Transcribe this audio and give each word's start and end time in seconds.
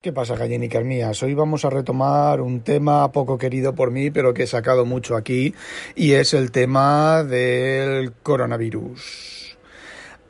¿Qué 0.00 0.12
pasa, 0.12 0.36
gallinicas 0.36 0.84
mías? 0.84 1.20
Hoy 1.24 1.34
vamos 1.34 1.64
a 1.64 1.70
retomar 1.70 2.40
un 2.40 2.60
tema 2.60 3.10
poco 3.10 3.36
querido 3.36 3.74
por 3.74 3.90
mí, 3.90 4.12
pero 4.12 4.32
que 4.32 4.44
he 4.44 4.46
sacado 4.46 4.84
mucho 4.84 5.16
aquí, 5.16 5.56
y 5.96 6.12
es 6.12 6.34
el 6.34 6.52
tema 6.52 7.24
del 7.24 8.12
coronavirus. 8.22 9.56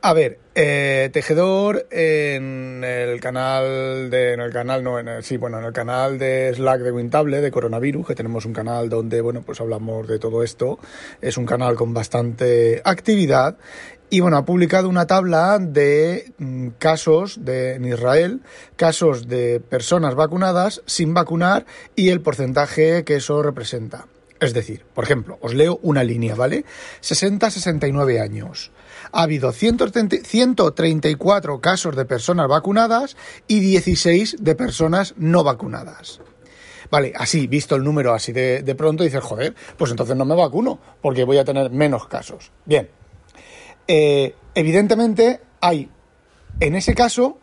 A 0.01 0.13
ver, 0.13 0.39
eh, 0.55 1.11
Tejedor 1.13 1.85
en 1.91 2.83
el 2.83 3.19
canal 3.19 4.09
de, 4.09 4.33
en 4.33 4.39
el 4.39 4.51
canal 4.51 4.83
no, 4.83 4.97
en 4.97 5.21
sí, 5.21 5.37
bueno, 5.37 5.59
en 5.59 5.65
el 5.65 5.73
canal 5.73 6.17
de 6.17 6.51
Slack 6.55 6.81
de 6.81 6.91
Wintable 6.91 7.39
de 7.39 7.51
coronavirus, 7.51 8.07
que 8.07 8.15
tenemos 8.15 8.45
un 8.45 8.53
canal 8.53 8.89
donde, 8.89 9.21
bueno, 9.21 9.43
pues 9.45 9.61
hablamos 9.61 10.07
de 10.07 10.17
todo 10.17 10.41
esto. 10.41 10.79
Es 11.21 11.37
un 11.37 11.45
canal 11.45 11.75
con 11.75 11.93
bastante 11.93 12.81
actividad 12.85 13.57
y 14.09 14.21
bueno, 14.21 14.37
ha 14.37 14.45
publicado 14.45 14.89
una 14.89 15.05
tabla 15.05 15.59
de 15.59 16.33
mm, 16.37 16.69
casos 16.79 17.45
de, 17.45 17.75
en 17.75 17.85
Israel, 17.85 18.41
casos 18.75 19.27
de 19.27 19.59
personas 19.59 20.15
vacunadas 20.15 20.81
sin 20.85 21.13
vacunar 21.13 21.67
y 21.95 22.09
el 22.09 22.21
porcentaje 22.21 23.03
que 23.03 23.17
eso 23.17 23.43
representa. 23.43 24.07
Es 24.39 24.53
decir, 24.53 24.85
por 24.93 25.03
ejemplo, 25.03 25.37
os 25.41 25.53
leo 25.53 25.79
una 25.83 26.01
línea, 26.03 26.33
¿vale? 26.33 26.63
60-69 27.01 28.21
años. 28.21 28.71
Ha 29.11 29.23
habido 29.23 29.51
134 29.51 31.59
casos 31.59 31.93
de 31.95 32.05
personas 32.05 32.47
vacunadas 32.47 33.17
y 33.47 33.59
16 33.59 34.37
de 34.39 34.55
personas 34.55 35.13
no 35.17 35.43
vacunadas. 35.43 36.21
Vale, 36.89 37.11
así, 37.15 37.47
visto 37.47 37.75
el 37.75 37.83
número 37.83 38.13
así 38.13 38.31
de, 38.31 38.63
de 38.63 38.75
pronto, 38.75 39.03
dices, 39.03 39.21
joder, 39.21 39.53
pues 39.77 39.91
entonces 39.91 40.15
no 40.15 40.23
me 40.25 40.35
vacuno, 40.35 40.79
porque 41.01 41.25
voy 41.25 41.37
a 41.37 41.45
tener 41.45 41.69
menos 41.69 42.07
casos. 42.07 42.51
Bien, 42.65 42.89
eh, 43.91 44.35
evidentemente 44.53 45.41
hay, 45.61 45.89
en 46.59 46.75
ese 46.75 46.93
caso, 46.93 47.39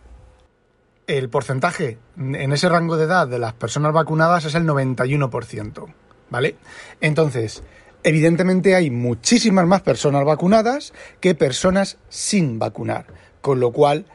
el 1.09 1.29
porcentaje 1.29 1.99
en 2.17 2.53
ese 2.53 2.69
rango 2.69 2.97
de 2.97 3.07
edad 3.07 3.27
de 3.27 3.41
las 3.41 3.53
personas 3.55 3.93
vacunadas 3.93 4.45
es 4.45 4.55
el 4.55 4.65
91%, 4.65 5.93
¿vale? 6.31 6.57
Entonces, 7.01 7.65
evidentemente 8.05 8.77
hay 8.77 8.91
muchísimas 8.91 9.67
más 9.67 9.83
personas 9.83 10.25
vacunadas 10.25 10.93
que 11.19 11.35
personas 11.35 11.99
sin 12.09 12.61
vacunar, 12.61 13.07
con 13.41 13.59
lo 13.59 13.73
cual 13.73 14.07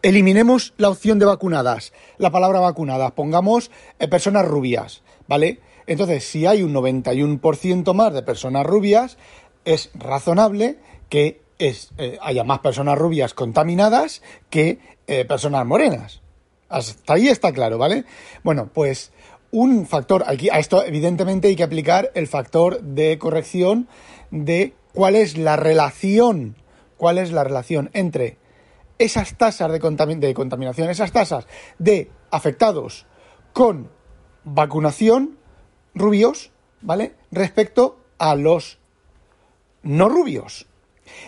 eliminemos 0.00 0.72
la 0.78 0.88
opción 0.88 1.18
de 1.18 1.26
vacunadas, 1.26 1.92
la 2.16 2.30
palabra 2.30 2.60
vacunadas, 2.60 3.12
pongamos 3.12 3.70
eh, 3.98 4.08
personas 4.08 4.46
rubias, 4.46 5.02
¿vale? 5.28 5.60
Entonces, 5.86 6.24
si 6.24 6.46
hay 6.46 6.62
un 6.62 6.72
91% 6.72 7.92
más 7.92 8.14
de 8.14 8.22
personas 8.22 8.64
rubias, 8.64 9.18
es 9.66 9.90
razonable 9.94 10.78
que 11.14 11.40
es, 11.60 11.92
eh, 11.96 12.18
haya 12.22 12.42
más 12.42 12.58
personas 12.58 12.98
rubias 12.98 13.34
contaminadas 13.34 14.20
que 14.50 14.80
eh, 15.06 15.24
personas 15.24 15.64
morenas. 15.64 16.22
Hasta 16.68 17.14
ahí 17.14 17.28
está 17.28 17.52
claro, 17.52 17.78
¿vale? 17.78 18.04
Bueno, 18.42 18.68
pues 18.74 19.12
un 19.52 19.86
factor, 19.86 20.24
aquí 20.26 20.50
a 20.50 20.58
esto 20.58 20.84
evidentemente 20.84 21.46
hay 21.46 21.54
que 21.54 21.62
aplicar 21.62 22.10
el 22.16 22.26
factor 22.26 22.82
de 22.82 23.16
corrección 23.16 23.86
de 24.32 24.74
cuál 24.92 25.14
es 25.14 25.38
la 25.38 25.54
relación, 25.54 26.56
cuál 26.96 27.18
es 27.18 27.30
la 27.30 27.44
relación 27.44 27.90
entre 27.92 28.36
esas 28.98 29.38
tasas 29.38 29.70
de, 29.70 30.16
de 30.16 30.34
contaminación, 30.34 30.90
esas 30.90 31.12
tasas 31.12 31.46
de 31.78 32.10
afectados 32.32 33.06
con 33.52 33.88
vacunación 34.42 35.38
rubios, 35.94 36.50
¿vale? 36.80 37.14
Respecto 37.30 38.00
a 38.18 38.34
los 38.34 38.80
no 39.84 40.08
rubios. 40.08 40.66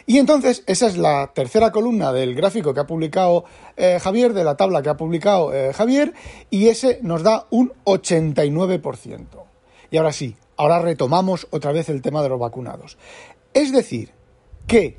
Y 0.07 0.19
entonces, 0.19 0.63
esa 0.67 0.87
es 0.87 0.97
la 0.97 1.33
tercera 1.35 1.73
columna 1.73 2.13
del 2.13 2.35
gráfico 2.35 2.73
que 2.73 2.81
ha 2.81 2.87
publicado 2.87 3.45
eh, 3.77 3.99
Javier, 4.01 4.33
de 4.33 4.45
la 4.45 4.57
tabla 4.57 4.83
que 4.83 4.89
ha 4.89 4.97
publicado 4.97 5.53
eh, 5.53 5.73
Javier, 5.73 6.15
y 6.51 6.69
ese 6.69 6.99
nos 7.03 7.23
da 7.23 7.47
un 7.51 7.73
89%. 7.85 9.27
Y 9.91 9.97
ahora 9.97 10.13
sí, 10.13 10.37
ahora 10.57 10.81
retomamos 10.81 11.47
otra 11.51 11.73
vez 11.73 11.89
el 11.89 12.03
tema 12.03 12.23
de 12.23 12.29
los 12.29 12.41
vacunados. 12.41 12.99
Es 13.55 13.73
decir, 13.73 14.13
que 14.67 14.99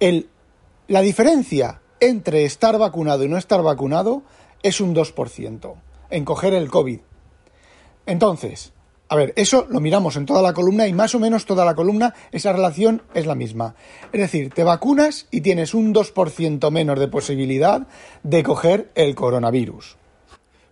el, 0.00 0.28
la 0.88 1.00
diferencia 1.00 1.80
entre 2.00 2.44
estar 2.44 2.78
vacunado 2.78 3.24
y 3.24 3.28
no 3.28 3.38
estar 3.38 3.62
vacunado 3.62 4.22
es 4.62 4.80
un 4.80 4.94
2% 4.94 5.74
en 6.10 6.24
coger 6.24 6.54
el 6.54 6.70
COVID. 6.70 7.00
Entonces, 8.06 8.72
a 9.08 9.16
ver, 9.16 9.32
eso 9.36 9.66
lo 9.70 9.80
miramos 9.80 10.16
en 10.16 10.26
toda 10.26 10.42
la 10.42 10.52
columna 10.52 10.88
y 10.88 10.92
más 10.92 11.14
o 11.14 11.20
menos 11.20 11.46
toda 11.46 11.64
la 11.64 11.76
columna 11.76 12.14
esa 12.32 12.52
relación 12.52 13.02
es 13.14 13.26
la 13.26 13.36
misma. 13.36 13.76
Es 14.12 14.20
decir, 14.20 14.52
te 14.52 14.64
vacunas 14.64 15.28
y 15.30 15.42
tienes 15.42 15.74
un 15.74 15.94
2% 15.94 16.70
menos 16.70 16.98
de 16.98 17.08
posibilidad 17.08 17.86
de 18.24 18.42
coger 18.42 18.90
el 18.96 19.14
coronavirus. 19.14 19.96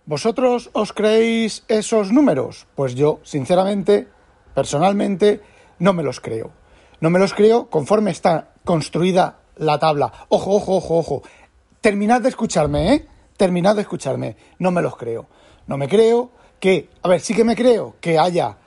¿Vosotros 0.05 0.69
os 0.73 0.91
creéis 0.91 1.63
esos 1.69 2.11
números? 2.11 2.67
Pues 2.75 2.93
yo, 2.93 3.21
sinceramente, 3.23 4.07
personalmente, 4.53 5.41
no 5.79 5.93
me 5.93 6.03
los 6.03 6.19
creo. 6.19 6.51
No 6.99 7.09
me 7.09 7.19
los 7.19 7.33
creo 7.33 7.69
conforme 7.69 8.11
está 8.11 8.53
construida 8.65 9.39
la 9.55 9.79
tabla. 9.79 10.11
Ojo, 10.27 10.51
ojo, 10.51 10.75
ojo, 10.75 10.97
ojo. 10.97 11.23
Terminad 11.79 12.21
de 12.21 12.29
escucharme, 12.29 12.93
¿eh? 12.93 13.05
Terminad 13.37 13.75
de 13.75 13.81
escucharme. 13.81 14.35
No 14.59 14.71
me 14.71 14.81
los 14.81 14.97
creo. 14.97 15.27
No 15.67 15.77
me 15.77 15.87
creo 15.87 16.31
que, 16.65 16.89
a 17.03 17.09
ver, 17.09 17.21
sí 17.21 17.35
que 17.35 17.43
me 17.43 17.55
creo 17.55 17.95
que 18.01 18.17
haya 18.17 18.57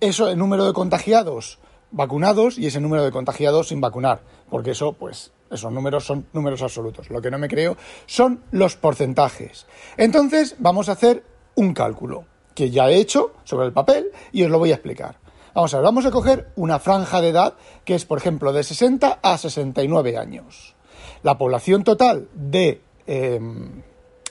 eso, 0.00 0.30
el 0.30 0.38
número 0.38 0.64
de 0.64 0.72
contagiados 0.72 1.58
vacunados 1.90 2.56
y 2.56 2.66
ese 2.66 2.80
número 2.80 3.04
de 3.04 3.10
contagiados 3.10 3.68
sin 3.68 3.78
vacunar, 3.78 4.22
porque 4.48 4.70
eso, 4.70 4.94
pues, 4.94 5.32
esos 5.50 5.70
números 5.70 6.06
son 6.06 6.26
números 6.32 6.62
absolutos. 6.62 7.10
Lo 7.10 7.20
que 7.20 7.30
no 7.30 7.36
me 7.36 7.48
creo 7.48 7.76
son 8.06 8.42
los 8.52 8.76
porcentajes. 8.76 9.66
Entonces, 9.98 10.56
vamos 10.60 10.88
a 10.88 10.92
hacer 10.92 11.24
un 11.54 11.74
cálculo 11.74 12.24
que 12.54 12.70
ya 12.70 12.88
he 12.88 12.94
hecho 12.94 13.34
sobre 13.44 13.66
el 13.66 13.74
papel 13.74 14.12
y 14.32 14.44
os 14.44 14.50
lo 14.50 14.58
voy 14.58 14.70
a 14.70 14.76
explicar. 14.76 15.18
Vamos 15.52 15.74
a 15.74 15.76
ver, 15.76 15.84
vamos 15.84 16.06
a 16.06 16.10
coger 16.10 16.48
una 16.56 16.78
franja 16.78 17.20
de 17.20 17.28
edad 17.28 17.52
que 17.84 17.94
es, 17.94 18.06
por 18.06 18.16
ejemplo, 18.16 18.54
de 18.54 18.64
60 18.64 19.18
a 19.22 19.36
69 19.36 20.16
años. 20.16 20.74
La 21.22 21.36
población 21.36 21.84
total 21.84 22.30
de 22.32 22.80
em, 23.06 23.82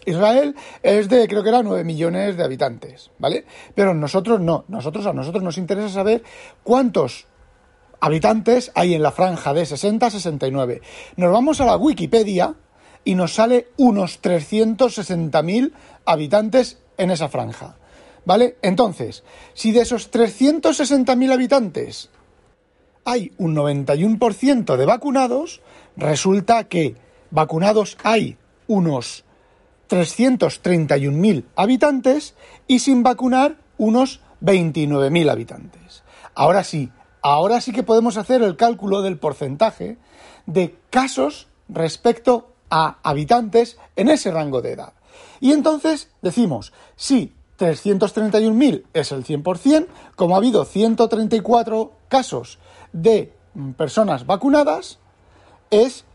Israel 0.06 0.56
es 0.84 1.09
de, 1.09 1.28
creo 1.28 1.44
que 1.44 1.50
era 1.50 1.63
9 1.63 1.84
millones 1.84 2.38
de 2.38 2.44
habitantes, 2.44 3.12
¿vale? 3.19 3.45
Pero 3.75 3.94
nosotros 3.94 4.39
no, 4.39 4.66
nosotros 4.67 5.06
a 5.06 5.13
nosotros 5.13 5.44
nos 5.44 5.57
interesa 5.57 5.89
saber 5.89 6.23
cuántos 6.63 7.28
habitantes 8.00 8.72
hay 8.75 8.95
en 8.95 9.03
la 9.03 9.11
franja 9.11 9.53
de 9.53 9.66
60 9.66 10.06
a 10.07 10.09
69. 10.09 10.81
Nos 11.17 11.31
vamos 11.31 11.61
a 11.61 11.66
la 11.66 11.78
Wikipedia 11.78 12.56
y 13.03 13.16
nos 13.16 13.35
sale 13.35 13.69
unos 13.78 14.22
360.000 14.22 15.72
habitantes 16.06 16.79
en 16.97 17.11
esa 17.11 17.29
franja, 17.29 17.78
¿vale? 18.25 18.57
Entonces, 18.61 19.23
si 19.53 19.72
de 19.72 19.81
esos 19.81 20.11
360.000 20.11 21.31
habitantes 21.31 22.09
hay 23.06 23.31
un 23.38 23.56
91% 23.56 24.75
de 24.75 24.85
vacunados, 24.85 25.61
resulta 25.95 26.66
que 26.66 26.95
vacunados 27.31 27.97
hay 28.03 28.38
unos 28.67 29.25
331.000 29.91 31.46
habitantes 31.56 32.35
y 32.67 32.79
sin 32.79 33.03
vacunar 33.03 33.58
unos 33.78 34.22
29.000 34.41 35.29
habitantes. 35.29 36.03
Ahora 36.34 36.64
sí, 36.64 36.91
ahora 37.22 37.59
sí 37.59 37.73
que 37.73 37.84
podemos 37.84 38.16
hacer 38.16 38.41
el 38.41 38.55
cálculo 38.55 39.02
del 39.02 39.20
porcentaje 39.20 39.97
de 40.46 40.78
casos 40.90 41.47
respecto 41.67 42.53
a 42.70 42.99
habitantes 43.03 43.78
en 43.97 44.09
ese 44.09 44.32
rango 44.32 44.61
de 44.61 44.73
edad. 44.73 44.93
Y 45.41 45.52
entonces 45.52 46.09
decimos, 46.22 46.72
si 46.96 47.34
331.000 47.59 48.84
es 48.94 49.11
el 49.11 49.26
100%, 49.26 49.87
como 50.16 50.35
ha 50.35 50.37
habido 50.37 50.64
134 50.64 51.91
casos 52.08 52.59
de 52.94 53.34
personas 53.76 54.26
vacunadas, 54.26 54.99
es, 55.70 56.05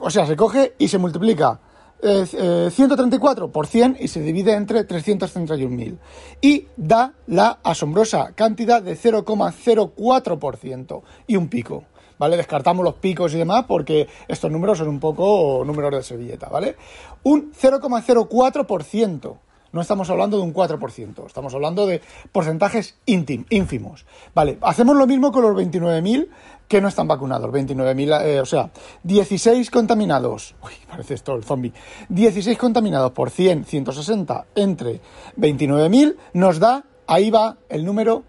o 0.00 0.10
sea, 0.10 0.26
se 0.26 0.36
coge 0.36 0.74
y 0.78 0.88
se 0.88 0.98
multiplica 0.98 1.60
134 2.00 3.46
eh, 3.46 3.48
por 3.48 3.66
100 3.66 3.96
y 4.00 4.08
se 4.08 4.20
divide 4.20 4.54
entre 4.54 4.86
331.000 4.86 5.96
y 6.40 6.66
da 6.76 7.14
la 7.26 7.58
asombrosa 7.62 8.32
cantidad 8.34 8.82
de 8.82 8.96
0,04% 8.96 11.02
y 11.26 11.36
un 11.36 11.48
pico. 11.48 11.84
¿vale? 12.18 12.36
Descartamos 12.36 12.84
los 12.84 12.94
picos 12.94 13.34
y 13.34 13.38
demás 13.38 13.64
porque 13.66 14.08
estos 14.26 14.50
números 14.50 14.78
son 14.78 14.88
un 14.88 15.00
poco 15.00 15.62
números 15.64 15.92
de 15.92 16.02
servilleta, 16.02 16.48
¿vale? 16.48 16.76
Un 17.22 17.52
0,04%. 17.52 19.36
No 19.72 19.80
estamos 19.82 20.08
hablando 20.08 20.38
de 20.38 20.42
un 20.42 20.54
4%, 20.54 21.26
estamos 21.26 21.52
hablando 21.54 21.86
de 21.86 22.00
porcentajes 22.32 22.96
ínfimos. 23.06 24.06
Vale, 24.34 24.56
hacemos 24.62 24.96
lo 24.96 25.06
mismo 25.06 25.30
con 25.30 25.42
los 25.42 25.54
29.000 25.54 26.28
que 26.66 26.80
no 26.80 26.88
están 26.88 27.06
vacunados. 27.06 27.50
29.000, 27.50 28.24
eh, 28.24 28.40
o 28.40 28.46
sea, 28.46 28.70
16 29.02 29.70
contaminados. 29.70 30.54
Uy, 30.62 30.72
parece 30.88 31.12
esto 31.14 31.34
el 31.34 31.44
zombie. 31.44 31.74
16 32.08 32.56
contaminados 32.56 33.12
por 33.12 33.28
100, 33.30 33.66
160 33.66 34.46
entre 34.54 35.02
29.000 35.36 36.16
nos 36.32 36.58
da, 36.58 36.86
ahí 37.06 37.30
va 37.30 37.58
el 37.68 37.84
número 37.84 38.24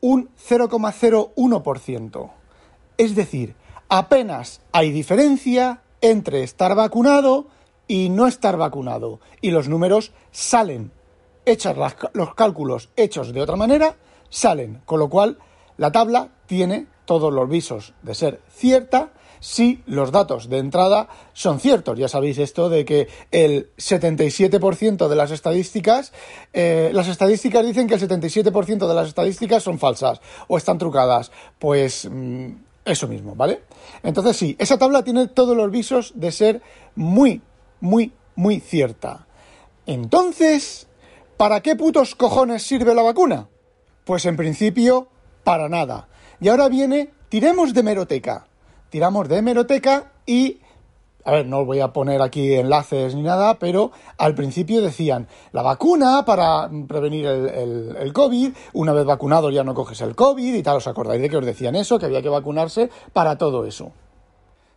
un 0.00 0.28
0,01%. 0.36 2.30
Es 2.98 3.14
decir, 3.14 3.54
apenas 3.88 4.60
hay 4.72 4.90
diferencia 4.90 5.82
entre 6.00 6.42
estar 6.42 6.74
vacunado 6.74 7.46
y 7.88 8.08
no 8.08 8.26
estar 8.26 8.56
vacunado. 8.56 9.20
Y 9.40 9.50
los 9.50 9.68
números 9.68 10.12
salen. 10.30 10.92
Hechos 11.44 11.76
los 12.12 12.34
cálculos 12.34 12.90
hechos 12.96 13.32
de 13.32 13.40
otra 13.40 13.56
manera, 13.56 13.96
salen. 14.28 14.82
Con 14.84 14.98
lo 14.98 15.08
cual, 15.08 15.38
la 15.76 15.92
tabla 15.92 16.30
tiene 16.46 16.86
todos 17.04 17.32
los 17.32 17.48
visos 17.48 17.94
de 18.02 18.14
ser 18.14 18.40
cierta 18.50 19.12
si 19.40 19.82
los 19.86 20.12
datos 20.12 20.48
de 20.48 20.58
entrada 20.58 21.08
son 21.32 21.60
ciertos. 21.60 21.98
Ya 21.98 22.08
sabéis 22.08 22.38
esto 22.38 22.68
de 22.68 22.84
que 22.84 23.08
el 23.30 23.70
77% 23.76 25.08
de 25.08 25.16
las 25.16 25.30
estadísticas, 25.30 26.12
eh, 26.52 26.90
las 26.92 27.08
estadísticas 27.08 27.64
dicen 27.64 27.86
que 27.86 27.94
el 27.94 28.00
77% 28.00 28.88
de 28.88 28.94
las 28.94 29.08
estadísticas 29.08 29.62
son 29.62 29.78
falsas 29.78 30.20
o 30.48 30.56
están 30.56 30.78
trucadas. 30.78 31.30
Pues 31.58 32.08
mm, 32.10 32.50
eso 32.86 33.08
mismo, 33.08 33.34
¿vale? 33.34 33.62
Entonces 34.02 34.36
sí, 34.36 34.56
esa 34.58 34.78
tabla 34.78 35.02
tiene 35.02 35.26
todos 35.26 35.56
los 35.56 35.70
visos 35.70 36.12
de 36.14 36.32
ser 36.32 36.62
muy, 36.94 37.42
muy, 37.80 38.12
muy 38.36 38.60
cierta. 38.60 39.26
Entonces, 39.86 40.86
¿para 41.36 41.60
qué 41.60 41.76
putos 41.76 42.14
cojones 42.14 42.62
sirve 42.62 42.94
la 42.94 43.02
vacuna? 43.02 43.48
Pues 44.04 44.24
en 44.24 44.36
principio, 44.36 45.08
para 45.44 45.68
nada. 45.68 46.08
Y 46.40 46.48
ahora 46.48 46.68
viene, 46.68 47.10
tiremos 47.28 47.74
de 47.74 47.82
meroteca. 47.82 48.46
Tiramos 48.90 49.28
de 49.28 49.38
hemeroteca 49.38 50.12
y 50.26 50.60
a 51.26 51.32
ver, 51.32 51.46
no 51.46 51.58
os 51.58 51.66
voy 51.66 51.80
a 51.80 51.92
poner 51.92 52.22
aquí 52.22 52.54
enlaces 52.54 53.16
ni 53.16 53.22
nada, 53.22 53.58
pero 53.58 53.90
al 54.16 54.36
principio 54.36 54.80
decían, 54.80 55.26
la 55.50 55.62
vacuna 55.62 56.24
para 56.24 56.70
prevenir 56.86 57.26
el, 57.26 58.12
COVID, 58.12 58.52
una 58.74 58.92
vez 58.92 59.04
vacunado 59.04 59.50
ya 59.50 59.64
no 59.64 59.74
coges 59.74 60.00
el 60.02 60.14
COVID 60.14 60.54
y 60.54 60.62
tal, 60.62 60.76
¿os 60.76 60.86
acordáis 60.86 61.20
de 61.20 61.28
que 61.28 61.36
os 61.36 61.44
decían 61.44 61.74
eso? 61.74 61.98
Que 61.98 62.06
había 62.06 62.22
que 62.22 62.28
vacunarse 62.28 62.90
para 63.12 63.36
todo 63.38 63.66
eso. 63.66 63.90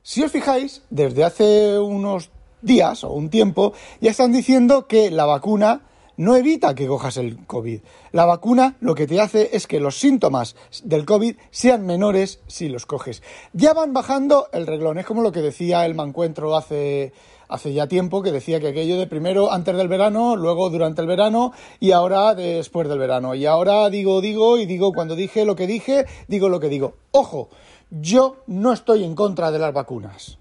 Si 0.02 0.24
os 0.24 0.32
fijáis, 0.32 0.82
desde 0.90 1.24
hace 1.24 1.78
unos 1.78 2.32
días 2.64 3.04
o 3.04 3.12
un 3.12 3.30
tiempo, 3.30 3.74
ya 4.02 4.10
están 4.10 4.32
diciendo 4.32 4.88
que 4.88 5.12
la 5.12 5.26
vacuna 5.28 5.82
no 6.20 6.36
evita 6.36 6.76
que 6.76 6.86
cojas 6.86 7.16
el 7.16 7.46
COVID. 7.48 7.80
La 8.12 8.26
vacuna 8.26 8.76
lo 8.82 8.94
que 8.94 9.08
te 9.08 9.22
hace 9.22 9.52
es 9.54 9.68
que 9.68 9.80
los 9.80 9.98
síntomas 9.98 10.58
del 10.84 11.06
COVID 11.06 11.38
sean 11.50 11.86
menores 11.86 12.42
si 12.46 12.68
los 12.68 12.86
coges. 12.86 13.24
Ya 13.54 13.74
van 13.74 13.94
bajando 13.94 14.50
el 14.52 14.68
reglón, 14.68 14.98
es 14.98 15.06
como 15.06 15.22
lo 15.22 15.32
que 15.32 15.40
decía 15.40 15.86
el 15.86 15.96
mancuentro 15.96 16.58
hace, 16.58 17.14
hace 17.48 17.72
ya 17.72 17.88
tiempo, 17.88 18.22
que 18.22 18.34
decía 18.34 18.60
que 18.60 18.68
aquello 18.68 18.98
de 18.98 19.08
primero 19.08 19.50
antes 19.50 19.78
del 19.78 19.88
verano, 19.88 20.36
luego 20.36 20.70
durante 20.70 21.00
el 21.00 21.08
verano 21.08 21.54
y 21.80 21.92
ahora 21.92 22.36
después 22.36 22.90
del 22.90 23.00
verano. 23.00 23.34
Y 23.34 23.46
ahora 23.46 23.90
digo, 23.90 24.20
digo 24.20 24.58
y 24.58 24.66
digo 24.66 24.92
cuando 24.92 25.16
dije 25.16 25.46
lo 25.46 25.56
que 25.56 25.68
dije, 25.68 26.06
digo 26.28 26.50
lo 26.50 26.60
que 26.60 26.68
digo. 26.68 26.96
Ojo, 27.12 27.48
yo 27.92 28.44
no 28.46 28.74
estoy 28.74 29.06
en 29.06 29.16
contra 29.16 29.52
de 29.52 29.60
las 29.60 29.74
vacunas. 29.74 30.38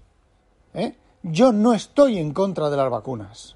¿eh? 0.73 0.97
Yo 1.23 1.53
no 1.53 1.73
estoy 1.73 2.17
en 2.17 2.33
contra 2.33 2.69
de 2.69 2.75
las 2.75 2.91
vacunas. 2.91 3.55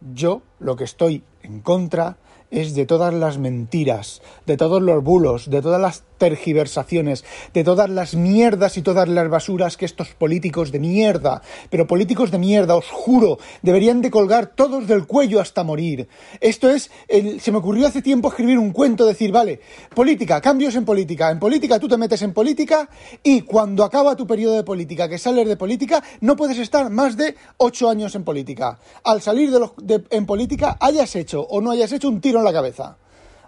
Yo 0.00 0.42
lo 0.58 0.76
que 0.76 0.84
estoy 0.84 1.22
en 1.42 1.60
contra 1.60 2.16
es 2.50 2.74
de 2.74 2.86
todas 2.86 3.12
las 3.12 3.38
mentiras, 3.38 4.22
de 4.46 4.56
todos 4.56 4.82
los 4.82 5.02
bulos, 5.02 5.50
de 5.50 5.62
todas 5.62 5.80
las 5.80 6.04
tergiversaciones, 6.18 7.24
de 7.52 7.64
todas 7.64 7.90
las 7.90 8.14
mierdas 8.14 8.76
y 8.76 8.82
todas 8.82 9.08
las 9.08 9.28
basuras 9.28 9.76
que 9.76 9.84
estos 9.84 10.08
políticos 10.08 10.72
de 10.72 10.80
mierda, 10.80 11.42
pero 11.70 11.86
políticos 11.86 12.30
de 12.30 12.38
mierda, 12.38 12.76
os 12.76 12.88
juro, 12.90 13.38
deberían 13.62 14.00
de 14.00 14.10
colgar 14.10 14.46
todos 14.46 14.86
del 14.86 15.06
cuello 15.06 15.40
hasta 15.40 15.64
morir. 15.64 16.08
Esto 16.40 16.70
es, 16.70 16.90
se 17.08 17.52
me 17.52 17.58
ocurrió 17.58 17.86
hace 17.86 18.02
tiempo 18.02 18.28
escribir 18.28 18.58
un 18.58 18.72
cuento, 18.72 19.04
decir, 19.04 19.32
vale, 19.32 19.60
política, 19.94 20.40
cambios 20.40 20.74
en 20.74 20.84
política, 20.84 21.30
en 21.30 21.38
política 21.38 21.78
tú 21.78 21.88
te 21.88 21.96
metes 21.96 22.22
en 22.22 22.32
política 22.32 22.88
y 23.22 23.42
cuando 23.42 23.84
acaba 23.84 24.16
tu 24.16 24.26
periodo 24.26 24.56
de 24.56 24.64
política, 24.64 25.08
que 25.08 25.18
sales 25.18 25.46
de 25.46 25.56
política, 25.56 26.02
no 26.20 26.36
puedes 26.36 26.58
estar 26.58 26.90
más 26.90 27.16
de 27.16 27.34
ocho 27.58 27.90
años 27.90 28.14
en 28.14 28.24
política. 28.24 28.78
Al 29.04 29.20
salir 29.20 29.50
de, 29.50 30.04
en 30.10 30.26
política, 30.26 30.76
hayas 30.80 31.14
hecho 31.16 31.42
o 31.42 31.60
no 31.60 31.70
hayas 31.70 31.92
hecho 31.92 32.08
un 32.08 32.20
tiro 32.20 32.35
en 32.38 32.44
la 32.44 32.52
cabeza. 32.52 32.96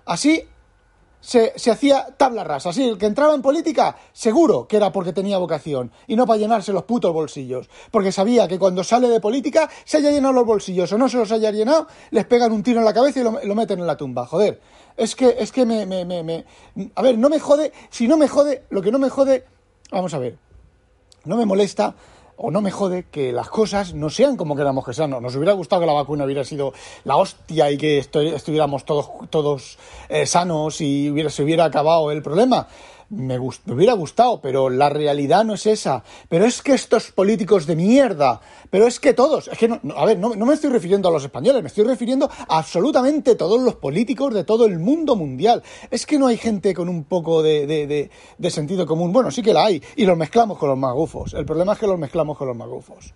Así 0.05 0.49
se, 1.21 1.53
hacía 1.71 2.07
tabla 2.17 2.45
rasa. 2.45 2.71
Así, 2.71 2.89
el 2.89 2.99
que 2.99 3.07
entraba 3.07 3.35
en 3.35 3.43
política, 3.43 3.97
seguro 4.13 4.67
que 4.67 4.77
era 4.77 4.93
porque 4.93 5.13
tenía 5.13 5.39
vocación 5.39 5.91
y 6.07 6.17
no 6.17 6.27
para 6.27 6.39
llenarse 6.39 6.73
los 6.73 6.85
putos 6.85 7.13
bolsillos. 7.13 7.69
Porque 7.91 8.13
sabía 8.13 8.49
que 8.49 8.59
cuando 8.59 8.85
sale 8.85 9.09
de 9.09 9.21
política, 9.21 9.69
se 9.85 9.99
haya 9.99 10.11
llenado 10.11 10.35
los 10.35 10.47
bolsillos 10.47 10.93
o 10.93 10.99
no 10.99 11.09
se 11.09 11.17
los 11.17 11.33
haya 11.33 11.51
llenado, 11.51 11.87
les 12.11 12.25
pegan 12.27 12.53
un 12.53 12.63
tiro 12.63 12.79
en 12.79 12.85
la 12.85 12.95
cabeza 12.95 13.21
y 13.21 13.23
lo, 13.23 13.55
meten 13.55 13.81
en 13.81 13.87
la 13.87 13.97
tumba. 13.97 14.27
Joder, 14.27 14.61
es 14.97 15.15
que, 15.15 15.37
es 15.39 15.53
que 15.53 15.67
me, 15.67 15.87
me, 15.87 16.05
me, 16.05 16.23
me. 16.23 16.45
A 16.95 17.03
ver, 17.03 17.19
no 17.19 17.29
me 17.29 17.39
jode. 17.39 17.73
Si 17.91 18.07
no 18.07 18.17
me 18.17 18.29
jode, 18.29 18.65
lo 18.71 18.83
que 18.83 18.93
no 18.93 18.99
me 18.99 19.11
jode. 19.11 19.45
Vamos 19.91 20.15
a 20.15 20.19
ver. 20.19 20.39
No 21.25 21.37
me 21.37 21.47
molesta 21.47 21.95
o 22.39 22.51
no 22.51 22.63
me 22.63 22.71
jode 22.71 23.07
que 23.11 23.33
las 23.33 23.49
cosas 23.49 23.95
no 23.95 24.11
sean 24.11 24.37
como 24.37 24.55
queramos 24.55 24.85
que 24.87 24.95
sean. 24.95 25.11
Nos 25.11 25.35
hubiera 25.35 25.53
gustado 25.53 25.81
que 25.81 25.87
la 25.87 25.93
vacuna 25.93 26.25
hubiera 26.25 26.45
sido 26.45 26.73
la 27.05 27.17
hostia 27.17 27.71
y 27.71 27.77
que 27.77 27.99
estuviéramos 27.99 28.85
todos, 28.85 29.11
todos 29.29 29.79
eh, 30.09 30.25
sanos 30.25 30.81
y 30.81 31.11
hubiera, 31.11 31.31
se 31.31 31.43
hubiera 31.43 31.65
acabado 31.65 32.11
el 32.13 32.23
problema 32.23 32.69
me, 33.11 33.39
hubiera 33.39 33.95
gustado, 33.95 34.41
pero 34.41 34.69
la 34.69 34.89
realidad 34.89 35.45
no 35.45 35.55
es 35.55 35.67
esa. 35.67 36.05
Pero 36.29 36.45
es 36.45 36.63
que 36.63 36.75
estos 36.75 37.11
políticos 37.11 37.67
de 37.67 37.77
mierda, 37.77 38.41
pero 38.71 38.87
es 38.87 39.01
que 39.01 39.15
todos, 39.15 39.49
es 39.49 39.59
que 39.59 39.69
no, 39.69 39.81
a 39.97 40.05
ver, 40.05 40.19
no, 40.19 40.35
me 40.35 40.55
estoy 40.55 40.71
refiriendo 40.71 41.09
a 41.09 41.13
los 41.13 41.25
españoles, 41.25 41.63
me 41.63 41.69
estoy 41.69 41.85
refiriendo 41.85 42.31
a 42.49 42.59
absolutamente 42.59 43.35
todos 43.35 43.61
los 43.61 43.77
políticos 43.77 44.35
de 44.35 44.45
todo 44.45 44.67
el 44.67 44.79
mundo 44.79 45.17
mundial. 45.17 45.63
Es 45.91 46.07
que 46.07 46.19
no 46.19 46.27
hay 46.27 46.37
gente 46.37 46.75
con 46.75 46.89
un 46.89 47.05
poco 47.05 47.43
de, 47.43 47.67
de, 47.67 48.11
de, 48.39 48.51
sentido 48.51 48.87
común. 48.87 49.13
Bueno, 49.13 49.31
sí 49.31 49.43
que 49.43 49.53
la 49.53 49.65
hay, 49.65 49.83
y 49.97 50.05
los 50.05 50.17
mezclamos 50.17 50.59
con 50.59 50.69
los 50.69 50.79
magufos. 50.79 51.35
El 51.35 51.47
problema 51.47 51.73
es 51.73 51.79
que 51.79 51.87
los 51.87 51.99
mezclamos 51.99 52.37
con 52.37 52.49
los 52.49 52.57
magufos. 52.57 53.15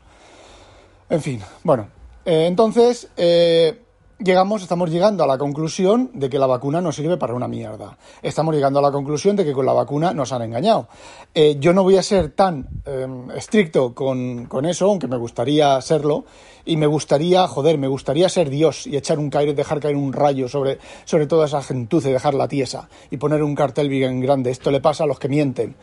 En 1.10 1.20
fin, 1.20 1.40
bueno, 1.62 1.88
eh, 2.24 2.46
entonces, 2.46 3.08
eh, 3.16 3.82
llegamos, 4.22 4.62
estamos 4.62 4.90
llegando 4.90 5.24
a 5.24 5.26
la 5.26 5.38
conclusión 5.38 6.10
de 6.14 6.30
que 6.30 6.38
la 6.38 6.46
vacuna 6.46 6.80
no 6.80 6.92
sirve 6.92 7.16
para 7.16 7.34
una 7.34 7.48
mierda. 7.48 7.96
Estamos 8.22 8.54
llegando 8.54 8.78
a 8.78 8.82
la 8.82 8.90
conclusión 8.90 9.36
de 9.36 9.44
que 9.44 9.52
con 9.52 9.66
la 9.66 9.72
vacuna 9.72 10.12
nos 10.12 10.32
han 10.32 10.42
engañado. 10.42 10.88
Eh, 11.34 11.56
yo 11.58 11.72
no 11.72 11.82
voy 11.82 11.96
a 11.96 12.02
ser 12.02 12.30
tan 12.30 12.68
em, 12.84 13.30
estricto 13.32 13.94
con, 13.94 14.48
eso, 14.66 14.86
aunque 14.86 15.08
me 15.08 15.16
gustaría 15.16 15.80
serlo, 15.80 16.24
y 16.64 16.76
me 16.76 16.86
gustaría, 16.86 17.46
joder, 17.48 17.78
me 17.78 17.88
gustaría 17.88 18.28
ser 18.28 18.48
Dios 18.48 18.86
y 18.86 18.96
echar 18.96 19.18
un 19.18 19.30
dejar 19.30 19.80
caer 19.80 19.96
un 19.96 20.12
rayo 20.12 20.48
sobre, 20.48 20.78
sobre 21.04 21.26
toda 21.26 21.46
esa 21.46 21.62
gentuce, 21.62 22.12
dejarla 22.12 22.46
tiesa 22.46 22.88
y 23.10 23.16
poner 23.16 23.42
un 23.42 23.54
cartel 23.54 23.88
bien 23.88 24.20
grande. 24.20 24.50
Esto 24.50 24.70
le 24.70 24.80
pasa 24.80 25.04
a 25.04 25.06
los 25.06 25.18
que 25.18 25.28
mienten. 25.28 25.74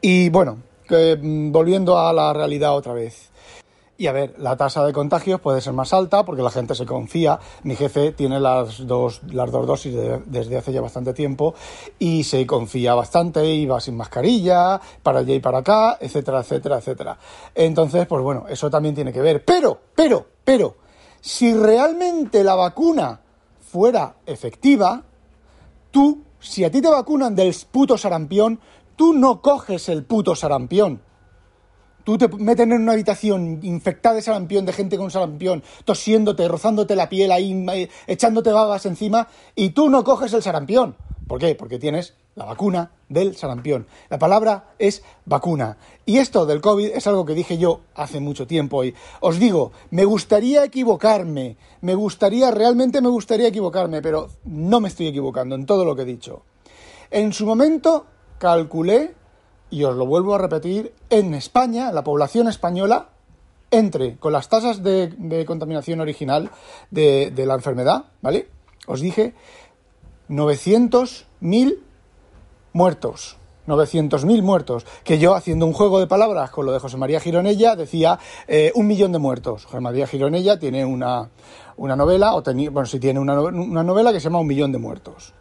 Y 0.00 0.28
bueno, 0.28 0.58
mm, 0.88 1.50
volviendo 1.50 1.98
a 1.98 2.12
la 2.12 2.32
realidad 2.32 2.76
otra 2.76 2.92
vez. 2.92 3.29
Y 4.00 4.06
a 4.06 4.12
ver, 4.12 4.34
la 4.38 4.56
tasa 4.56 4.82
de 4.86 4.94
contagios 4.94 5.42
puede 5.42 5.60
ser 5.60 5.74
más 5.74 5.92
alta 5.92 6.24
porque 6.24 6.40
la 6.40 6.50
gente 6.50 6.74
se 6.74 6.86
confía. 6.86 7.38
Mi 7.64 7.76
jefe 7.76 8.12
tiene 8.12 8.40
las 8.40 8.86
dos, 8.86 9.20
las 9.30 9.52
dos 9.52 9.66
dosis 9.66 9.94
desde 10.24 10.56
hace 10.56 10.72
ya 10.72 10.80
bastante 10.80 11.12
tiempo 11.12 11.54
y 11.98 12.24
se 12.24 12.46
confía 12.46 12.94
bastante 12.94 13.44
y 13.52 13.66
va 13.66 13.78
sin 13.78 13.98
mascarilla, 13.98 14.80
para 15.02 15.18
allá 15.18 15.34
y 15.34 15.40
para 15.40 15.58
acá, 15.58 15.98
etcétera, 16.00 16.40
etcétera, 16.40 16.78
etcétera. 16.78 17.18
Entonces, 17.54 18.06
pues 18.06 18.22
bueno, 18.22 18.46
eso 18.48 18.70
también 18.70 18.94
tiene 18.94 19.12
que 19.12 19.20
ver. 19.20 19.44
Pero, 19.44 19.78
pero, 19.94 20.28
pero, 20.44 20.76
si 21.20 21.52
realmente 21.52 22.42
la 22.42 22.54
vacuna 22.54 23.20
fuera 23.60 24.14
efectiva, 24.24 25.02
tú, 25.90 26.22
si 26.38 26.64
a 26.64 26.70
ti 26.70 26.80
te 26.80 26.88
vacunan 26.88 27.36
del 27.36 27.54
puto 27.70 27.98
sarampión, 27.98 28.60
tú 28.96 29.12
no 29.12 29.42
coges 29.42 29.90
el 29.90 30.04
puto 30.04 30.34
sarampión 30.34 31.02
Tú 32.10 32.18
te 32.18 32.26
meten 32.26 32.72
en 32.72 32.82
una 32.82 32.94
habitación 32.94 33.60
infectada 33.62 34.16
de 34.16 34.22
sarampión, 34.22 34.66
de 34.66 34.72
gente 34.72 34.98
con 34.98 35.12
sarampión, 35.12 35.62
tosiéndote, 35.84 36.48
rozándote 36.48 36.96
la 36.96 37.08
piel 37.08 37.30
ahí, 37.30 37.88
echándote 38.08 38.50
babas 38.50 38.84
encima, 38.84 39.28
y 39.54 39.70
tú 39.70 39.88
no 39.88 40.02
coges 40.02 40.32
el 40.32 40.42
sarampión. 40.42 40.96
¿Por 41.28 41.38
qué? 41.38 41.54
Porque 41.54 41.78
tienes 41.78 42.14
la 42.34 42.46
vacuna 42.46 42.90
del 43.08 43.36
sarampión. 43.36 43.86
La 44.08 44.18
palabra 44.18 44.74
es 44.80 45.04
vacuna. 45.24 45.76
Y 46.04 46.18
esto 46.18 46.46
del 46.46 46.60
COVID 46.60 46.88
es 46.96 47.06
algo 47.06 47.24
que 47.24 47.34
dije 47.34 47.58
yo 47.58 47.82
hace 47.94 48.18
mucho 48.18 48.44
tiempo 48.44 48.82
y 48.82 48.92
os 49.20 49.38
digo, 49.38 49.70
me 49.92 50.04
gustaría 50.04 50.64
equivocarme, 50.64 51.58
me 51.80 51.94
gustaría, 51.94 52.50
realmente 52.50 53.00
me 53.00 53.08
gustaría 53.08 53.46
equivocarme, 53.46 54.02
pero 54.02 54.30
no 54.46 54.80
me 54.80 54.88
estoy 54.88 55.06
equivocando 55.06 55.54
en 55.54 55.64
todo 55.64 55.84
lo 55.84 55.94
que 55.94 56.02
he 56.02 56.06
dicho. 56.06 56.42
En 57.08 57.32
su 57.32 57.46
momento 57.46 58.04
calculé, 58.38 59.14
y 59.70 59.84
os 59.84 59.96
lo 59.96 60.06
vuelvo 60.06 60.34
a 60.34 60.38
repetir, 60.38 60.92
en 61.10 61.34
España, 61.34 61.92
la 61.92 62.04
población 62.04 62.48
española, 62.48 63.08
entre 63.70 64.16
con 64.16 64.32
las 64.32 64.48
tasas 64.48 64.82
de, 64.82 65.44
contaminación 65.46 66.00
original 66.00 66.50
de, 66.90 67.30
de 67.30 67.46
la 67.46 67.54
enfermedad, 67.54 68.06
¿vale? 68.20 68.48
Os 68.86 69.00
dije 69.00 69.34
900.000 70.28 71.78
muertos. 72.72 73.36
900.000 73.66 74.42
muertos, 74.42 74.86
que 75.04 75.18
yo 75.18 75.34
haciendo 75.34 75.66
un 75.66 75.72
juego 75.72 76.00
de 76.00 76.06
palabras 76.06 76.50
con 76.50 76.66
lo 76.66 76.72
de 76.72 76.80
José 76.80 76.96
María 76.96 77.20
Gironella 77.20 77.76
decía 77.76 78.18
eh, 78.48 78.72
un 78.74 78.86
millón 78.86 79.12
de 79.12 79.18
muertos. 79.18 79.64
José 79.66 79.80
María 79.80 80.06
Gironella 80.06 80.58
tiene 80.58 80.84
una, 80.84 81.28
una 81.76 81.94
novela, 81.94 82.34
o 82.34 82.42
bueno, 82.42 82.86
sí 82.86 82.98
tiene 82.98 83.20
una, 83.20 83.40
una 83.40 83.84
novela 83.84 84.12
que 84.12 84.20
se 84.20 84.24
llama 84.24 84.40
Un 84.40 84.48
millón 84.48 84.72
de 84.72 84.78
muertos. 84.78 85.34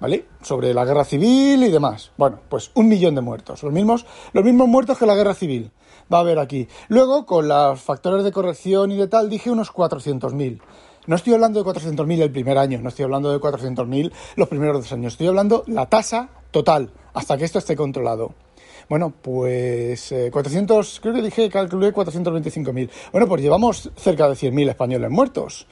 ¿Vale? 0.00 0.26
Sobre 0.42 0.72
la 0.72 0.84
guerra 0.84 1.04
civil 1.04 1.62
y 1.62 1.70
demás. 1.70 2.10
Bueno, 2.16 2.40
pues 2.48 2.70
un 2.74 2.88
millón 2.88 3.14
de 3.14 3.20
muertos. 3.20 3.62
Los 3.62 3.72
mismos, 3.72 4.06
los 4.32 4.44
mismos 4.44 4.66
muertos 4.66 4.98
que 4.98 5.06
la 5.06 5.14
guerra 5.14 5.34
civil. 5.34 5.70
Va 6.12 6.18
a 6.18 6.20
haber 6.22 6.38
aquí. 6.38 6.68
Luego, 6.88 7.26
con 7.26 7.48
los 7.48 7.80
factores 7.80 8.24
de 8.24 8.32
corrección 8.32 8.90
y 8.92 8.96
de 8.96 9.08
tal, 9.08 9.28
dije 9.28 9.50
unos 9.50 9.72
400.000. 9.72 10.60
No 11.06 11.16
estoy 11.16 11.34
hablando 11.34 11.62
de 11.62 11.70
400.000 11.70 12.22
el 12.22 12.30
primer 12.30 12.58
año, 12.58 12.78
no 12.82 12.88
estoy 12.88 13.04
hablando 13.04 13.32
de 13.32 13.40
400.000 13.40 14.12
los 14.36 14.48
primeros 14.48 14.82
dos 14.82 14.92
años, 14.92 15.14
estoy 15.14 15.28
hablando 15.28 15.64
la 15.66 15.86
tasa 15.86 16.28
total, 16.50 16.92
hasta 17.14 17.38
que 17.38 17.44
esto 17.44 17.58
esté 17.58 17.74
controlado. 17.74 18.34
Bueno, 18.88 19.12
pues 19.22 20.14
400, 20.30 20.96
eh, 20.96 21.00
creo 21.00 21.14
que 21.14 21.22
dije, 21.22 21.48
calculé 21.48 21.94
425.000. 21.94 22.90
Bueno, 23.12 23.28
pues 23.28 23.40
llevamos 23.40 23.90
cerca 23.96 24.28
de 24.28 24.34
100.000 24.34 24.68
españoles 24.68 25.10
muertos. 25.10 25.66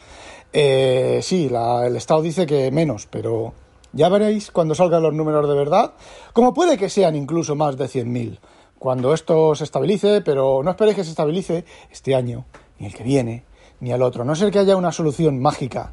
Eh, 0.52 1.20
sí, 1.22 1.50
el 1.52 1.96
Estado 1.96 2.22
dice 2.22 2.46
que 2.46 2.70
menos, 2.70 3.06
pero 3.10 3.52
ya 3.92 4.08
veréis 4.08 4.50
cuando 4.50 4.74
salgan 4.74 5.02
los 5.02 5.14
números 5.14 5.48
de 5.48 5.54
verdad, 5.54 5.94
como 6.32 6.54
puede 6.54 6.76
que 6.76 6.90
sean 6.90 7.16
incluso 7.16 7.54
más 7.54 7.76
de 7.76 7.86
100.000, 7.86 8.38
cuando 8.78 9.14
esto 9.14 9.54
se 9.54 9.64
estabilice, 9.64 10.20
pero 10.20 10.62
no 10.62 10.70
esperéis 10.70 10.96
que 10.96 11.04
se 11.04 11.10
estabilice 11.10 11.64
este 11.90 12.14
año, 12.14 12.46
ni 12.78 12.86
el 12.86 12.94
que 12.94 13.04
viene, 13.04 13.44
ni 13.80 13.92
al 13.92 14.02
otro. 14.02 14.24
No 14.24 14.34
ser 14.34 14.50
que 14.50 14.58
haya 14.58 14.76
una 14.76 14.92
solución 14.92 15.40
mágica, 15.40 15.92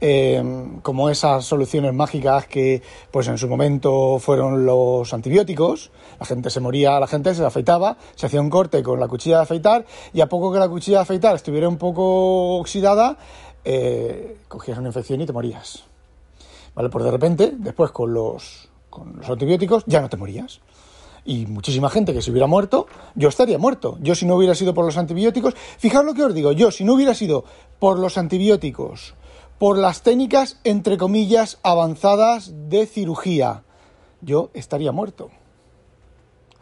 eh, 0.00 0.42
como 0.82 1.10
esas 1.10 1.44
soluciones 1.44 1.92
mágicas 1.92 2.46
que, 2.46 2.82
pues 3.10 3.26
en 3.28 3.36
su 3.36 3.48
momento 3.48 4.18
fueron 4.20 4.64
los 4.64 5.12
antibióticos. 5.12 5.90
La 6.20 6.26
gente 6.26 6.50
se 6.50 6.60
moría, 6.60 7.00
la 7.00 7.06
gente 7.06 7.34
se 7.34 7.44
afeitaba, 7.44 7.96
se 8.14 8.26
hacía 8.26 8.40
un 8.40 8.50
corte 8.50 8.82
con 8.82 9.00
la 9.00 9.08
cuchilla 9.08 9.38
de 9.38 9.42
afeitar 9.42 9.86
y 10.12 10.20
a 10.20 10.28
poco 10.28 10.52
que 10.52 10.58
la 10.58 10.68
cuchilla 10.68 10.98
de 10.98 11.02
afeitar 11.02 11.34
estuviera 11.34 11.68
un 11.68 11.78
poco 11.78 12.58
oxidada, 12.58 13.16
eh, 13.64 14.38
cogías 14.46 14.78
una 14.78 14.88
infección 14.88 15.20
y 15.20 15.26
te 15.26 15.32
morías. 15.32 15.87
¿Vale? 16.74 16.88
Pues 16.88 17.04
de 17.04 17.10
repente, 17.10 17.54
después 17.56 17.90
con 17.90 18.12
los, 18.12 18.68
con 18.90 19.16
los 19.16 19.28
antibióticos, 19.28 19.84
ya 19.86 20.00
no 20.00 20.08
te 20.08 20.16
morías 20.16 20.60
y 21.28 21.44
muchísima 21.44 21.90
gente 21.90 22.14
que 22.14 22.22
se 22.22 22.30
hubiera 22.30 22.46
muerto, 22.46 22.86
yo 23.14 23.28
estaría 23.28 23.58
muerto. 23.58 23.98
Yo 24.00 24.14
si 24.14 24.24
no 24.24 24.34
hubiera 24.34 24.54
sido 24.54 24.72
por 24.72 24.86
los 24.86 24.96
antibióticos, 24.96 25.54
fijaos 25.76 26.06
lo 26.06 26.14
que 26.14 26.24
os 26.24 26.34
digo, 26.34 26.52
yo 26.52 26.70
si 26.70 26.84
no 26.84 26.94
hubiera 26.94 27.14
sido 27.14 27.44
por 27.78 27.98
los 27.98 28.16
antibióticos, 28.16 29.14
por 29.58 29.76
las 29.76 30.02
técnicas, 30.02 30.58
entre 30.64 30.96
comillas, 30.96 31.58
avanzadas 31.62 32.52
de 32.70 32.86
cirugía, 32.86 33.62
yo 34.22 34.48
estaría 34.54 34.90
muerto. 34.90 35.28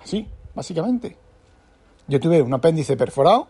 Así, 0.02 0.26
básicamente. 0.52 1.16
Yo 2.08 2.18
tuve 2.18 2.42
un 2.42 2.52
apéndice 2.52 2.96
perforado, 2.96 3.46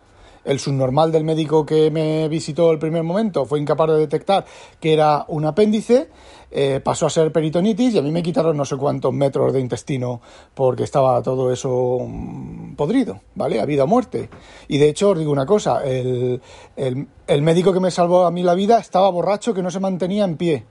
el 0.47 0.59
subnormal 0.59 1.11
del 1.11 1.23
médico 1.23 1.65
que 1.65 1.91
me 1.91 2.27
visitó 2.29 2.71
el 2.71 2.79
primer 2.79 3.03
momento 3.03 3.45
fue 3.45 3.59
incapaz 3.59 3.89
de 3.89 3.99
detectar 3.99 4.45
que 4.79 4.93
era 4.93 5.25
un 5.27 5.45
apéndice, 5.45 6.09
eh, 6.49 6.79
pasó 6.81 7.05
a 7.05 7.09
ser 7.09 7.31
peritonitis 7.31 7.93
y 7.93 7.97
a 7.97 8.01
mí 8.01 8.11
me 8.11 8.23
quitaron 8.23 8.55
no 8.55 8.63
sé 8.63 8.77
cuántos 8.77 9.13
metros 9.13 9.51
de 9.51 9.59
intestino 9.59 10.21
porque 10.53 10.83
estaba 10.83 11.21
todo 11.21 11.51
eso 11.51 11.99
mm, 12.07 12.75
podrido, 12.75 13.19
¿vale? 13.35 13.59
A 13.59 13.65
vida 13.65 13.83
o 13.83 13.87
muerte. 13.87 14.29
Y 14.69 14.77
de 14.77 14.89
hecho, 14.89 15.09
os 15.09 15.19
digo 15.19 15.31
una 15.31 15.45
cosa, 15.45 15.83
el, 15.83 16.41
el 16.77 17.41
médico 17.41 17.73
que 17.73 17.81
me 17.81 17.91
salvó 17.91 18.25
a 18.25 18.31
mí 18.31 18.43
la 18.43 18.53
vida 18.53 18.79
estaba 18.79 19.09
borracho 19.09 19.53
que 19.53 19.61
no 19.61 19.69
se 19.69 19.81
mantenía 19.81 20.23
en 20.23 20.37
pie. 20.37 20.65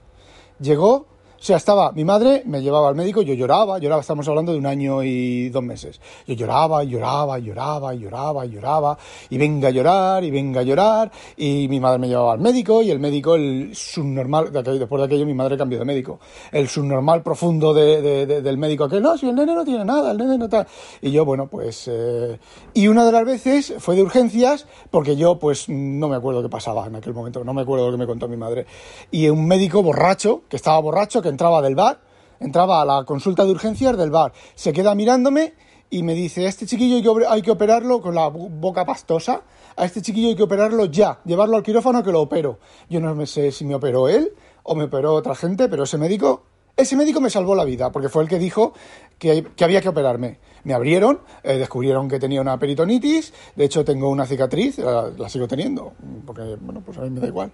Llegó 0.59 1.07
sea, 1.47 1.59
estaba 1.59 1.93
mi 1.93 2.05
madre, 2.05 2.43
me 2.45 2.61
llevaba 2.61 2.89
al 2.89 2.97
médico, 2.97 3.23
yo 3.23 3.33
lloraba, 3.33 3.79
lloraba, 3.79 4.01
estamos 4.01 4.27
hablando 4.27 4.51
de 4.51 4.59
un 4.59 4.67
año 4.67 5.05
y 5.05 5.49
dos 5.51 5.63
meses. 5.63 6.01
Yo 6.27 6.35
lloraba, 6.35 6.83
lloraba, 6.83 7.39
lloraba, 7.39 7.95
lloraba, 7.95 8.45
lloraba, 8.47 8.99
y 9.31 9.39
venga 9.39 9.69
a 9.69 9.71
llorar, 9.71 10.25
y 10.25 10.33
venga 10.33 10.61
a 10.61 10.63
llorar, 10.65 11.13
y 11.37 11.69
mi 11.69 11.79
madre 11.79 12.01
me 12.01 12.09
llevaba 12.09 12.33
al 12.33 12.41
médico, 12.41 12.83
y 12.83 12.91
el 12.91 12.99
médico, 12.99 13.37
el 13.37 13.71
subnormal, 13.77 14.51
después 14.51 14.99
de 14.99 15.05
aquello 15.05 15.25
mi 15.25 15.35
madre 15.35 15.57
cambió 15.57 15.79
de 15.79 15.85
médico, 15.85 16.19
el 16.51 16.69
subnormal 16.69 17.23
profundo 17.23 17.73
de, 17.73 18.27
del 18.27 18.59
médico, 18.59 18.89
que 18.89 19.01
no, 19.01 19.17
si 19.17 19.29
el 19.29 19.37
nene 19.37 19.55
no 19.55 19.65
tiene 19.65 19.85
nada, 19.85 20.11
el 20.11 20.19
nene 20.19 20.39
no 20.39 20.47
está... 20.47 20.67
Y 21.01 21.13
yo, 21.13 21.25
bueno, 21.25 21.47
pues... 21.47 21.87
Eh, 21.87 22.41
y 22.75 22.89
una 22.89 23.05
de 23.05 23.13
las 23.13 23.25
veces 23.25 23.75
fue 23.79 23.95
de 23.95 24.03
urgencias, 24.03 24.67
porque 24.91 25.15
yo, 25.15 25.39
pues, 25.39 25.69
no 25.69 26.09
me 26.09 26.17
acuerdo 26.17 26.43
qué 26.43 26.49
pasaba 26.49 26.87
en 26.87 26.97
aquel 26.97 27.15
momento, 27.15 27.45
no 27.45 27.55
me 27.55 27.63
acuerdo 27.63 27.87
lo 27.87 27.93
que 27.93 27.99
me 27.99 28.07
contó 28.07 28.27
mi 28.27 28.37
madre. 28.37 28.67
Y 29.13 29.29
un 29.29 29.47
médico 29.47 29.81
borracho, 29.81 30.43
que 30.49 30.57
estaba 30.57 30.81
borracho, 30.81 31.23
entraba 31.37 31.61
del 31.61 31.75
bar, 31.75 32.01
entraba 32.41 32.81
a 32.81 32.87
la 32.87 33.05
consulta 33.05 33.45
de 33.45 33.51
urgencias 33.51 33.95
del 33.99 34.11
bar, 34.11 34.33
se 34.55 34.73
queda 34.73 34.95
mirándome 34.95 35.53
y 35.91 36.03
me 36.03 36.15
dice, 36.15 36.47
a 36.47 36.49
este 36.49 36.65
chiquillo 36.65 36.97
hay 36.97 37.03
que, 37.03 37.27
hay 37.29 37.43
que 37.43 37.51
operarlo 37.51 38.01
con 38.01 38.15
la 38.15 38.29
boca 38.29 38.87
pastosa, 38.87 39.43
a 39.77 39.85
este 39.85 40.01
chiquillo 40.01 40.29
hay 40.29 40.35
que 40.35 40.45
operarlo 40.45 40.87
ya, 40.87 41.21
llevarlo 41.27 41.59
al 41.59 41.63
quirófano 41.63 42.03
que 42.03 42.11
lo 42.11 42.23
opero. 42.23 42.59
Yo 42.89 43.01
no 43.01 43.27
sé 43.27 43.53
si 43.53 43.67
me 43.67 43.75
operó 43.75 44.09
él 44.09 44.33
o 44.63 44.75
me 44.75 44.85
operó 44.85 45.13
otra 45.13 45.35
gente, 45.35 45.69
pero 45.69 45.85
ese 45.85 45.99
médico, 45.99 46.45
ese 46.75 46.97
médico 46.97 47.21
me 47.21 47.29
salvó 47.29 47.55
la 47.55 47.65
vida, 47.65 47.93
porque 47.93 48.09
fue 48.09 48.23
el 48.23 48.31
que 48.31 48.39
dijo 48.39 48.73
que, 49.19 49.45
había 49.61 49.83
que 49.83 49.91
operarme. 49.91 50.39
Me 50.65 50.73
abrieron, 50.73 51.21
eh, 51.43 51.59
descubrieron 51.59 52.09
que 52.09 52.19
tenía 52.19 52.41
una 52.41 52.59
peritonitis, 52.59 53.35
de 53.55 53.65
hecho 53.67 53.85
tengo 53.85 54.09
una 54.09 54.25
cicatriz, 54.25 54.79
la, 54.79 55.11
la 55.11 55.29
sigo 55.29 55.47
teniendo, 55.47 55.93
porque, 56.25 56.57
bueno, 56.59 56.81
pues 56.81 56.97
a 56.97 57.03
mí 57.03 57.11
me 57.11 57.21
da 57.21 57.27
igual. 57.27 57.53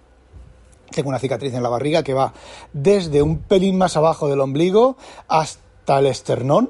Tengo 0.91 1.09
una 1.09 1.19
cicatriz 1.19 1.53
en 1.53 1.63
la 1.63 1.69
barriga 1.69 2.03
que 2.03 2.13
va 2.13 2.33
desde 2.71 3.21
un 3.21 3.39
pelín 3.39 3.77
más 3.77 3.97
abajo 3.97 4.27
del 4.27 4.41
ombligo 4.41 4.97
hasta 5.27 5.99
el 5.99 6.07
esternón. 6.07 6.69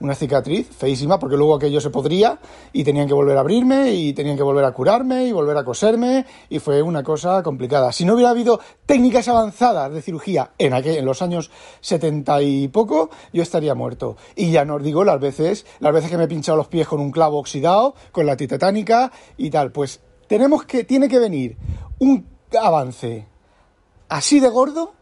Una 0.00 0.14
cicatriz 0.14 0.66
feísima 0.70 1.18
porque 1.18 1.36
luego 1.36 1.54
aquello 1.54 1.78
se 1.78 1.90
podría 1.90 2.38
y 2.72 2.84
tenían 2.84 3.06
que 3.06 3.12
volver 3.12 3.36
a 3.36 3.40
abrirme 3.40 3.92
y 3.92 4.14
tenían 4.14 4.34
que 4.34 4.42
volver 4.42 4.64
a 4.64 4.72
curarme 4.72 5.26
y 5.26 5.32
volver 5.32 5.58
a 5.58 5.62
coserme 5.62 6.24
y 6.48 6.58
fue 6.58 6.80
una 6.80 7.02
cosa 7.02 7.42
complicada. 7.42 7.92
Si 7.92 8.06
no 8.06 8.14
hubiera 8.14 8.30
habido 8.30 8.60
técnicas 8.86 9.28
avanzadas 9.28 9.92
de 9.92 10.00
cirugía 10.00 10.52
en, 10.56 10.72
aquel, 10.72 10.96
en 10.96 11.04
los 11.04 11.20
años 11.20 11.50
70 11.82 12.40
y 12.40 12.68
poco, 12.68 13.10
yo 13.34 13.42
estaría 13.42 13.74
muerto. 13.74 14.16
Y 14.36 14.50
ya 14.50 14.64
no 14.64 14.76
os 14.76 14.82
digo 14.82 15.04
las 15.04 15.20
veces, 15.20 15.66
las 15.80 15.92
veces 15.92 16.10
que 16.10 16.16
me 16.16 16.24
he 16.24 16.28
pinchado 16.28 16.56
los 16.56 16.68
pies 16.68 16.88
con 16.88 16.98
un 16.98 17.10
clavo 17.10 17.38
oxidado, 17.38 17.94
con 18.10 18.24
la 18.24 18.38
titetánica 18.38 19.12
y 19.36 19.50
tal. 19.50 19.70
Pues 19.70 20.00
tenemos 20.26 20.64
que, 20.64 20.84
tiene 20.84 21.08
que 21.08 21.18
venir 21.18 21.58
un 21.98 22.26
avance 22.58 23.29
así 24.10 24.40
de 24.40 24.50
gordo 24.50 24.92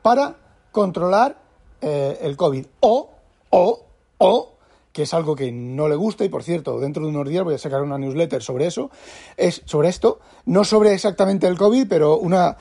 para 0.00 0.36
controlar 0.72 1.36
eh, 1.82 2.18
el 2.22 2.36
COVID. 2.36 2.64
O, 2.80 3.10
o, 3.50 3.80
o, 4.16 4.52
que 4.92 5.02
es 5.02 5.12
algo 5.12 5.36
que 5.36 5.52
no 5.52 5.88
le 5.88 5.96
gusta 5.96 6.24
y 6.24 6.28
por 6.28 6.42
cierto, 6.42 6.80
dentro 6.80 7.02
de 7.02 7.10
unos 7.10 7.28
días 7.28 7.44
voy 7.44 7.54
a 7.54 7.58
sacar 7.58 7.82
una 7.82 7.98
newsletter 7.98 8.42
sobre 8.42 8.66
eso, 8.66 8.90
es 9.36 9.62
sobre 9.64 9.88
esto, 9.88 10.20
no 10.46 10.64
sobre 10.64 10.94
exactamente 10.94 11.46
el 11.46 11.58
COVID, 11.58 11.86
pero 11.88 12.18
una... 12.18 12.56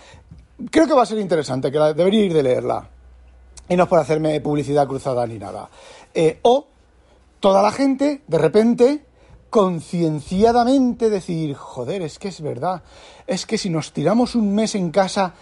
Creo 0.71 0.87
que 0.87 0.93
va 0.93 1.03
a 1.03 1.05
ser 1.05 1.19
interesante, 1.19 1.71
que 1.71 1.77
la, 1.77 1.93
debería 1.93 2.25
ir 2.25 2.33
de 2.33 2.43
leerla. 2.43 2.89
Y 3.69 3.75
no 3.75 3.83
es 3.83 3.89
por 3.89 3.99
hacerme 3.99 4.41
publicidad 4.41 4.87
cruzada 4.87 5.25
ni 5.27 5.37
nada. 5.37 5.69
Eh, 6.13 6.39
o 6.41 6.65
toda 7.39 7.61
la 7.61 7.71
gente, 7.71 8.23
de 8.27 8.37
repente, 8.39 9.05
concienciadamente 9.51 11.11
decir, 11.11 11.53
joder, 11.55 12.01
es 12.01 12.17
que 12.17 12.29
es 12.29 12.41
verdad, 12.41 12.81
es 13.27 13.45
que 13.45 13.59
si 13.59 13.69
nos 13.69 13.93
tiramos 13.93 14.33
un 14.33 14.55
mes 14.55 14.73
en 14.73 14.89
casa 14.89 15.35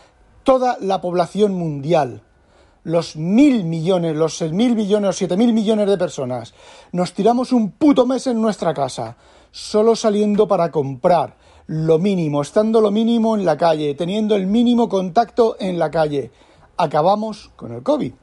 toda 0.45 0.77
la 0.79 1.01
población 1.01 1.55
mundial, 1.55 2.21
los 2.83 3.17
mil 3.17 3.65
millones, 3.65 4.15
los 4.15 4.37
seis 4.37 4.53
mil 4.53 4.75
millones, 4.75 5.07
los 5.07 5.17
siete 5.17 5.35
mil 5.35 5.51
millones 5.51 5.87
de 5.87 5.97
personas, 5.97 6.53
nos 6.93 7.13
tiramos 7.13 7.51
un 7.51 7.71
puto 7.71 8.05
mes 8.05 8.27
en 8.27 8.39
nuestra 8.39 8.73
casa, 8.73 9.17
solo 9.51 9.95
saliendo 9.95 10.47
para 10.47 10.71
comprar 10.71 11.35
lo 11.65 11.97
mínimo, 11.97 12.43
estando 12.43 12.79
lo 12.79 12.91
mínimo 12.91 13.35
en 13.35 13.43
la 13.43 13.57
calle, 13.57 13.95
teniendo 13.95 14.35
el 14.35 14.45
mínimo 14.45 14.87
contacto 14.87 15.57
en 15.59 15.79
la 15.79 15.89
calle, 15.89 16.31
acabamos 16.77 17.49
con 17.55 17.73
el 17.73 17.81
COVID. 17.81 18.13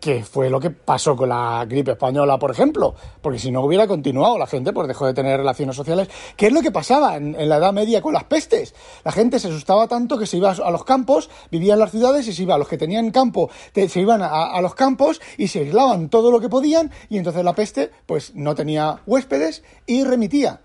Que 0.00 0.24
fue 0.24 0.48
lo 0.48 0.58
que 0.58 0.70
pasó 0.70 1.14
con 1.14 1.28
la 1.28 1.64
gripe 1.68 1.92
española, 1.92 2.38
por 2.38 2.50
ejemplo, 2.50 2.94
porque 3.20 3.38
si 3.38 3.50
no 3.50 3.60
hubiera 3.60 3.86
continuado, 3.86 4.38
la 4.38 4.46
gente 4.46 4.72
pues 4.72 4.88
dejó 4.88 5.06
de 5.06 5.14
tener 5.14 5.36
relaciones 5.36 5.76
sociales. 5.76 6.08
¿Qué 6.36 6.46
es 6.46 6.52
lo 6.52 6.62
que 6.62 6.72
pasaba 6.72 7.16
en, 7.16 7.36
la 7.48 7.58
Edad 7.58 7.72
Media 7.72 8.00
con 8.00 8.14
las 8.14 8.24
pestes? 8.24 8.74
La 9.04 9.12
gente 9.12 9.38
se 9.38 9.48
asustaba 9.48 9.86
tanto 9.86 10.18
que 10.18 10.26
se 10.26 10.38
iba 10.38 10.50
a 10.50 10.70
los 10.70 10.84
campos, 10.84 11.28
vivía 11.50 11.74
en 11.74 11.80
las 11.80 11.90
ciudades 11.90 12.26
y 12.26 12.32
se 12.32 12.42
iba 12.42 12.56
los 12.56 12.68
que 12.68 12.78
tenían 12.78 13.10
campo, 13.10 13.50
se 13.74 14.00
iban 14.00 14.22
a, 14.22 14.60
los 14.62 14.74
campos 14.74 15.20
y 15.36 15.48
se 15.48 15.60
aislaban 15.60 16.08
todo 16.08 16.30
lo 16.30 16.40
que 16.40 16.48
podían 16.48 16.90
y 17.10 17.18
entonces 17.18 17.44
la 17.44 17.54
peste 17.54 17.90
pues 18.06 18.34
no 18.34 18.54
tenía 18.54 19.00
huéspedes 19.06 19.62
y 19.86 20.04
remitía. 20.04 20.62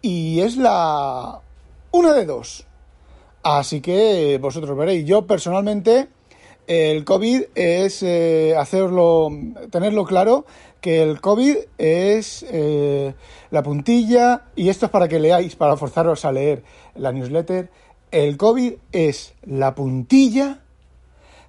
Y 0.00 0.40
es 0.40 0.56
la... 0.56 1.40
una 1.90 2.12
de 2.12 2.24
dos. 2.24 2.64
Así 3.42 3.80
que 3.80 4.38
vosotros 4.40 4.76
veréis. 4.76 5.04
Yo 5.04 5.26
personalmente 5.26 6.08
el 6.68 7.06
COVID 7.06 7.44
es 7.54 8.02
eh, 8.02 8.54
hacerlo, 8.56 9.30
tenerlo 9.70 10.04
claro, 10.04 10.44
que 10.82 11.02
el 11.02 11.20
COVID 11.20 11.56
es 11.78 12.44
eh, 12.50 13.14
la 13.50 13.62
puntilla, 13.62 14.42
y 14.54 14.68
esto 14.68 14.86
es 14.86 14.92
para 14.92 15.08
que 15.08 15.18
leáis, 15.18 15.56
para 15.56 15.78
forzaros 15.78 16.26
a 16.26 16.32
leer 16.32 16.62
la 16.94 17.10
newsletter, 17.10 17.70
el 18.10 18.36
COVID 18.36 18.74
es 18.92 19.32
la 19.44 19.74
puntilla 19.74 20.60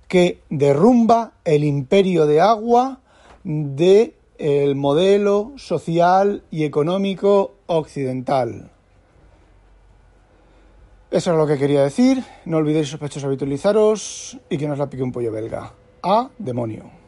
que 0.07 0.39
derrumba 0.49 1.33
el 1.43 1.65
imperio 1.65 2.25
de 2.25 2.39
agua 2.39 3.01
de 3.43 4.15
el 4.37 4.75
modelo 4.75 5.51
social 5.57 6.43
y 6.49 6.63
económico 6.63 7.55
occidental. 7.67 8.71
Eso 11.11 11.31
es 11.31 11.37
lo 11.37 11.47
que 11.47 11.57
quería 11.57 11.83
decir. 11.83 12.23
No 12.45 12.57
olvidéis 12.57 12.89
sospechosos 12.89 13.25
habitualizaros 13.25 14.37
y 14.47 14.57
que 14.57 14.67
nos 14.67 14.77
la 14.77 14.89
pique 14.89 15.01
un 15.01 15.11
pollo 15.11 15.31
belga. 15.31 15.73
¡A 16.03 16.29
demonio! 16.37 16.98